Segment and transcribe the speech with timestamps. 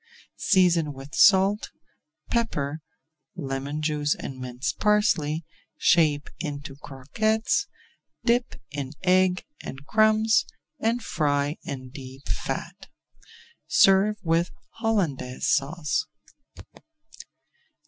[0.39, 1.69] Season with salt,
[2.31, 2.81] pepper,
[3.35, 5.45] lemon juice, and minced parsley,
[5.77, 7.67] shape into croquettes,
[8.25, 10.43] dip in egg and crumbs,
[10.79, 12.87] and fry in deep fat.
[13.67, 16.07] Serve with Hollandaise Sauce.